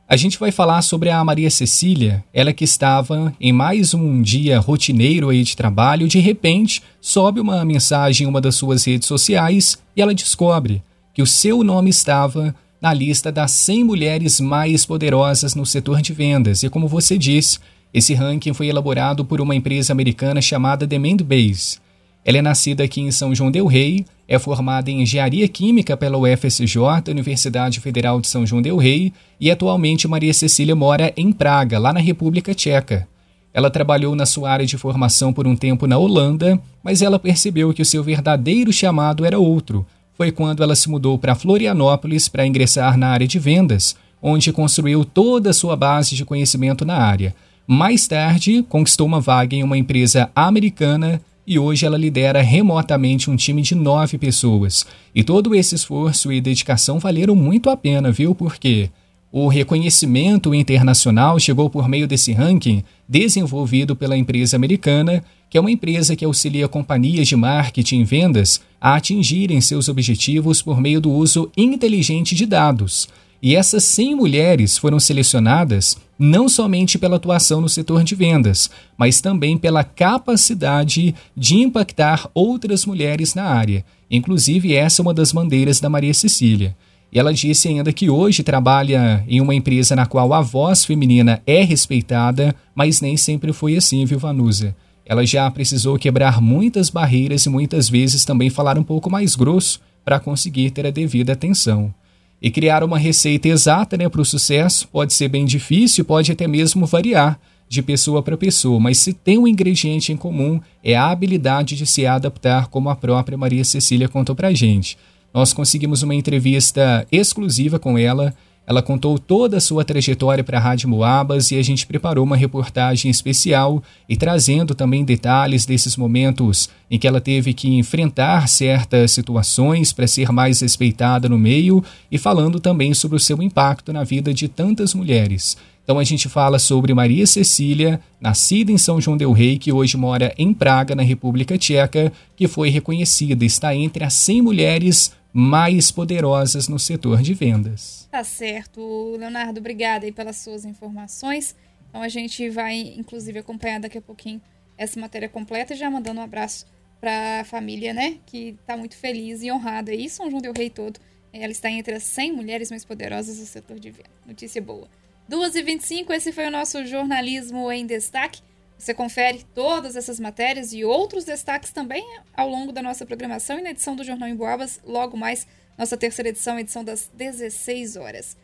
A 0.07 0.15
gente 0.15 0.39
vai 0.39 0.51
falar 0.51 0.81
sobre 0.81 1.11
a 1.11 1.23
Maria 1.23 1.51
Cecília, 1.51 2.23
ela 2.33 2.51
que 2.51 2.63
estava 2.63 3.31
em 3.39 3.53
mais 3.53 3.93
um 3.93 4.23
dia 4.23 4.57
rotineiro 4.57 5.29
aí 5.29 5.43
de 5.43 5.55
trabalho, 5.55 6.07
de 6.07 6.17
repente 6.17 6.81
sobe 6.99 7.39
uma 7.39 7.63
mensagem 7.63 8.25
em 8.25 8.27
uma 8.27 8.41
das 8.41 8.55
suas 8.55 8.83
redes 8.85 9.07
sociais 9.07 9.77
e 9.95 10.01
ela 10.01 10.11
descobre 10.11 10.81
que 11.19 11.23
o 11.23 11.27
seu 11.27 11.65
nome 11.65 11.89
estava 11.89 12.55
na 12.81 12.93
lista 12.93 13.29
das 13.29 13.51
100 13.51 13.83
mulheres 13.83 14.39
mais 14.39 14.85
poderosas 14.85 15.53
no 15.53 15.65
setor 15.65 16.01
de 16.01 16.13
vendas. 16.13 16.63
E 16.63 16.69
como 16.69 16.87
você 16.87 17.17
disse, 17.17 17.59
esse 17.93 18.13
ranking 18.13 18.53
foi 18.53 18.67
elaborado 18.67 19.25
por 19.25 19.41
uma 19.41 19.53
empresa 19.53 19.91
americana 19.91 20.41
chamada 20.41 20.87
Demand 20.87 21.17
Base. 21.17 21.77
Ela 22.23 22.37
é 22.37 22.41
nascida 22.41 22.85
aqui 22.85 23.01
em 23.01 23.11
São 23.11 23.35
João 23.35 23.51
del 23.51 23.67
Rei, 23.67 24.05
é 24.29 24.39
formada 24.39 24.89
em 24.89 25.01
Engenharia 25.01 25.45
Química 25.49 25.97
pela 25.97 26.17
UFSJ, 26.17 26.79
Universidade 27.09 27.81
Federal 27.81 28.21
de 28.21 28.29
São 28.29 28.45
João 28.45 28.61
del 28.61 28.77
Rei, 28.77 29.11
e 29.41 29.51
atualmente 29.51 30.07
Maria 30.07 30.33
Cecília 30.33 30.73
mora 30.73 31.11
em 31.17 31.33
Praga, 31.33 31.77
lá 31.77 31.91
na 31.91 31.99
República 31.99 32.55
Tcheca. 32.55 33.05
Ela 33.53 33.69
trabalhou 33.69 34.15
na 34.15 34.25
sua 34.25 34.51
área 34.51 34.65
de 34.65 34.77
formação 34.77 35.33
por 35.33 35.45
um 35.45 35.55
tempo 35.57 35.85
na 35.85 35.97
Holanda, 35.97 36.57
mas 36.81 37.01
ela 37.01 37.19
percebeu 37.19 37.73
que 37.73 37.81
o 37.81 37.85
seu 37.85 38.01
verdadeiro 38.01 38.71
chamado 38.71 39.25
era 39.25 39.37
outro, 39.37 39.85
foi 40.19 40.33
quando 40.33 40.61
ela 40.61 40.75
se 40.75 40.89
mudou 40.89 41.17
para 41.17 41.33
Florianópolis 41.33 42.27
para 42.27 42.45
ingressar 42.45 42.97
na 42.97 43.07
área 43.07 43.25
de 43.25 43.39
vendas, 43.39 43.95
onde 44.21 44.51
construiu 44.51 45.05
toda 45.05 45.51
a 45.51 45.53
sua 45.53 45.77
base 45.77 46.13
de 46.13 46.25
conhecimento 46.25 46.83
na 46.83 46.97
área. 46.97 47.33
Mais 47.65 48.05
tarde, 48.05 48.61
conquistou 48.67 49.07
uma 49.07 49.21
vaga 49.21 49.55
em 49.55 49.63
uma 49.63 49.77
empresa 49.77 50.29
americana 50.35 51.21
e 51.47 51.57
hoje 51.57 51.85
ela 51.85 51.97
lidera 51.97 52.41
remotamente 52.41 53.31
um 53.31 53.37
time 53.37 53.61
de 53.61 53.73
nove 53.73 54.17
pessoas. 54.17 54.85
E 55.15 55.23
todo 55.23 55.55
esse 55.55 55.75
esforço 55.75 56.33
e 56.33 56.41
dedicação 56.41 56.99
valeram 56.99 57.33
muito 57.33 57.69
a 57.69 57.77
pena, 57.77 58.11
viu? 58.11 58.35
Porque 58.35 58.89
o 59.31 59.47
reconhecimento 59.47 60.55
internacional 60.55 61.39
chegou 61.39 61.69
por 61.69 61.87
meio 61.87 62.07
desse 62.07 62.33
ranking 62.33 62.83
desenvolvido 63.07 63.95
pela 63.95 64.17
empresa 64.17 64.55
americana, 64.55 65.23
que 65.49 65.57
é 65.57 65.61
uma 65.61 65.71
empresa 65.71 66.15
que 66.15 66.25
auxilia 66.25 66.67
companhias 66.67 67.27
de 67.27 67.35
marketing 67.35 68.01
e 68.01 68.03
vendas 68.03 68.61
a 68.81 68.95
atingirem 68.95 69.61
seus 69.61 69.87
objetivos 69.87 70.61
por 70.61 70.81
meio 70.81 70.99
do 70.99 71.11
uso 71.11 71.51
inteligente 71.55 72.33
de 72.33 72.45
dados. 72.45 73.07
E 73.41 73.55
essas 73.55 73.83
100 73.85 74.15
mulheres 74.15 74.77
foram 74.77 74.99
selecionadas 74.99 75.97
não 76.17 76.49
somente 76.49 76.97
pela 76.97 77.15
atuação 77.15 77.61
no 77.61 77.69
setor 77.69 78.03
de 78.03 78.13
vendas, 78.13 78.69
mas 78.97 79.21
também 79.21 79.57
pela 79.57 79.83
capacidade 79.83 81.15
de 81.37 81.55
impactar 81.55 82.29
outras 82.33 82.85
mulheres 82.85 83.33
na 83.33 83.43
área. 83.43 83.85
Inclusive, 84.11 84.75
essa 84.75 85.01
é 85.01 85.03
uma 85.03 85.13
das 85.13 85.31
bandeiras 85.31 85.79
da 85.79 85.89
Maria 85.89 86.13
Cecília. 86.13 86.75
E 87.11 87.17
ela 87.19 87.33
disse 87.33 87.67
ainda 87.67 87.91
que 87.91 88.09
hoje 88.09 88.43
trabalha 88.43 89.23
em 89.27 89.41
uma 89.41 89.55
empresa 89.55 89.95
na 89.95 90.05
qual 90.05 90.31
a 90.31 90.41
voz 90.41 90.85
feminina 90.85 91.41
é 91.45 91.63
respeitada, 91.63 92.55
mas 92.75 93.01
nem 93.01 93.17
sempre 93.17 93.51
foi 93.51 93.75
assim, 93.75 94.05
viu, 94.05 94.19
Vanusa? 94.19 94.75
Ela 95.05 95.25
já 95.25 95.49
precisou 95.49 95.97
quebrar 95.97 96.39
muitas 96.39 96.89
barreiras 96.89 97.45
e 97.45 97.49
muitas 97.49 97.89
vezes 97.89 98.23
também 98.23 98.51
falar 98.51 98.77
um 98.77 98.83
pouco 98.83 99.09
mais 99.09 99.35
grosso 99.35 99.81
para 100.05 100.19
conseguir 100.19 100.69
ter 100.69 100.85
a 100.85 100.91
devida 100.91 101.33
atenção. 101.33 101.91
E 102.39 102.51
criar 102.51 102.83
uma 102.83 102.97
receita 102.97 103.47
exata 103.47 103.97
né, 103.97 104.07
para 104.07 104.21
o 104.21 104.25
sucesso 104.25 104.87
pode 104.87 105.13
ser 105.13 105.27
bem 105.27 105.45
difícil, 105.45 106.05
pode 106.05 106.31
até 106.31 106.47
mesmo 106.47 106.85
variar 106.85 107.39
de 107.67 107.81
pessoa 107.81 108.23
para 108.23 108.37
pessoa, 108.37 108.79
mas 108.79 108.97
se 108.97 109.13
tem 109.13 109.37
um 109.37 109.47
ingrediente 109.47 110.11
em 110.11 110.17
comum 110.17 110.59
é 110.83 110.95
a 110.95 111.09
habilidade 111.09 111.75
de 111.75 111.85
se 111.85 112.05
adaptar, 112.05 112.67
como 112.67 112.89
a 112.89 112.95
própria 112.95 113.37
Maria 113.37 113.63
Cecília 113.63 114.07
contou 114.07 114.35
para 114.35 114.53
gente. 114.53 114.97
Nós 115.33 115.53
conseguimos 115.53 116.01
uma 116.03 116.15
entrevista 116.15 117.05
exclusiva 117.11 117.77
com 117.77 117.97
ela. 117.97 118.33
Ela 118.65 118.83
contou 118.83 119.17
toda 119.17 119.57
a 119.57 119.61
sua 119.61 119.83
trajetória 119.83 120.43
para 120.43 120.59
a 120.59 120.61
Rádio 120.61 120.87
Moabas 120.87 121.49
e 121.49 121.57
a 121.57 121.63
gente 121.63 121.87
preparou 121.87 122.23
uma 122.23 122.37
reportagem 122.37 123.09
especial 123.09 123.81
e 124.07 124.15
trazendo 124.15 124.75
também 124.75 125.03
detalhes 125.03 125.65
desses 125.65 125.97
momentos 125.97 126.69
em 126.89 126.99
que 126.99 127.07
ela 127.07 127.19
teve 127.19 127.51
que 127.51 127.67
enfrentar 127.67 128.47
certas 128.47 129.11
situações 129.11 129.91
para 129.91 130.05
ser 130.05 130.31
mais 130.31 130.61
respeitada 130.61 131.27
no 131.27 131.37
meio 131.37 131.83
e 132.11 132.17
falando 132.19 132.59
também 132.59 132.93
sobre 132.93 133.17
o 133.17 133.19
seu 133.19 133.41
impacto 133.41 133.91
na 133.91 134.03
vida 134.03 134.31
de 134.31 134.47
tantas 134.47 134.93
mulheres. 134.93 135.57
Então 135.83 135.97
a 135.97 136.03
gente 136.03 136.29
fala 136.29 136.59
sobre 136.59 136.93
Maria 136.93 137.25
Cecília, 137.25 137.99
nascida 138.21 138.71
em 138.71 138.77
São 138.77 139.01
João 139.01 139.17
del 139.17 139.31
Rei, 139.31 139.57
que 139.57 139.71
hoje 139.71 139.97
mora 139.97 140.31
em 140.37 140.53
Praga, 140.53 140.93
na 140.93 141.01
República 141.01 141.57
Tcheca, 141.57 142.13
que 142.35 142.47
foi 142.47 142.69
reconhecida, 142.69 143.43
está 143.43 143.75
entre 143.75 144.03
as 144.03 144.13
100 144.13 144.43
mulheres 144.43 145.11
mais 145.33 145.91
poderosas 145.91 146.67
no 146.67 146.79
setor 146.79 147.21
de 147.21 147.33
vendas. 147.33 148.07
Tá 148.11 148.23
certo, 148.23 149.15
Leonardo, 149.17 149.59
obrigada 149.59 150.05
aí 150.05 150.11
pelas 150.11 150.37
suas 150.37 150.65
informações. 150.65 151.55
Então 151.89 152.01
a 152.01 152.09
gente 152.09 152.49
vai, 152.49 152.79
inclusive, 152.97 153.39
acompanhar 153.39 153.79
daqui 153.79 153.97
a 153.97 154.01
pouquinho 154.01 154.41
essa 154.77 154.99
matéria 154.99 155.27
completa, 155.27 155.75
já 155.75 155.89
mandando 155.89 156.19
um 156.19 156.23
abraço 156.23 156.65
para 156.99 157.41
a 157.41 157.43
família, 157.43 157.93
né, 157.93 158.17
que 158.25 158.57
está 158.59 158.75
muito 158.75 158.95
feliz 158.95 159.41
e 159.41 159.51
honrada 159.51 159.91
aí, 159.91 160.09
São 160.09 160.29
João 160.29 160.41
del 160.41 160.53
Rei 160.53 160.69
todo. 160.69 160.99
Ela 161.31 161.51
está 161.51 161.69
entre 161.69 161.93
as 161.93 162.03
100 162.03 162.33
mulheres 162.33 162.69
mais 162.69 162.83
poderosas 162.83 163.37
do 163.37 163.45
setor 163.45 163.79
de 163.79 163.91
venda. 163.91 164.09
Notícia 164.25 164.61
boa. 164.61 164.87
2h25, 165.29 166.11
esse 166.11 166.31
foi 166.31 166.47
o 166.47 166.51
nosso 166.51 166.85
Jornalismo 166.85 167.71
em 167.71 167.85
Destaque. 167.85 168.41
Você 168.79 168.93
confere 168.93 169.45
todas 169.53 169.97
essas 169.97 170.21
matérias 170.21 170.71
e 170.71 170.85
outros 170.85 171.25
destaques 171.25 171.73
também 171.73 172.01
ao 172.33 172.47
longo 172.47 172.71
da 172.71 172.81
nossa 172.81 173.05
programação 173.05 173.59
e 173.59 173.61
na 173.61 173.71
edição 173.71 173.93
do 173.93 174.05
Jornal 174.05 174.29
em 174.29 174.35
Boabas, 174.35 174.79
logo 174.85 175.17
mais, 175.17 175.45
nossa 175.77 175.97
terceira 175.97 176.29
edição, 176.29 176.57
edição 176.57 176.81
das 176.81 177.11
16 177.13 177.97
horas. 177.97 178.37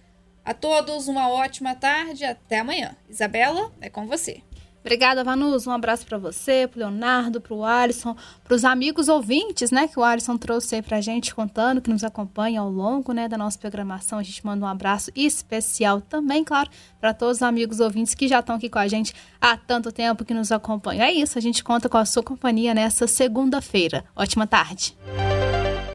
A 0.43 0.53
todos, 0.53 1.07
uma 1.07 1.29
ótima 1.29 1.73
tarde, 1.73 2.25
até 2.25 2.59
amanhã. 2.59 2.97
Isabela, 3.09 3.73
é 3.79 3.89
com 3.89 4.05
você. 4.05 4.41
Obrigada, 4.85 5.23
Vanus. 5.23 5.65
Um 5.65 5.71
abraço 5.71 6.05
para 6.05 6.15
você, 6.19 6.67
pro 6.67 6.79
Leonardo, 6.79 7.41
pro 7.41 7.63
Alisson, 7.63 8.15
pros 8.43 8.63
amigos 8.63 9.09
ouvintes, 9.09 9.71
né, 9.71 9.87
que 9.87 9.99
o 9.99 10.03
Alisson 10.03 10.37
trouxe 10.37 10.75
aí 10.75 10.81
pra 10.83 11.01
gente, 11.01 11.33
contando, 11.33 11.81
que 11.81 11.89
nos 11.89 12.03
acompanha 12.03 12.61
ao 12.61 12.69
longo, 12.69 13.11
né, 13.11 13.27
da 13.27 13.35
nossa 13.35 13.57
programação. 13.57 14.19
A 14.19 14.23
gente 14.23 14.45
manda 14.45 14.63
um 14.63 14.69
abraço 14.69 15.09
especial 15.15 16.01
também, 16.01 16.43
claro, 16.43 16.69
para 17.01 17.15
todos 17.15 17.37
os 17.37 17.41
amigos 17.41 17.79
ouvintes 17.79 18.13
que 18.13 18.27
já 18.27 18.41
estão 18.41 18.57
aqui 18.57 18.69
com 18.69 18.77
a 18.77 18.87
gente 18.87 19.11
há 19.41 19.57
tanto 19.57 19.91
tempo 19.91 20.23
que 20.23 20.35
nos 20.35 20.51
acompanham. 20.51 21.03
É 21.03 21.11
isso, 21.11 21.35
a 21.35 21.41
gente 21.41 21.63
conta 21.63 21.89
com 21.89 21.97
a 21.97 22.05
sua 22.05 22.21
companhia 22.21 22.75
nessa 22.75 23.07
segunda-feira. 23.07 24.05
Ótima 24.15 24.45
tarde. 24.45 24.95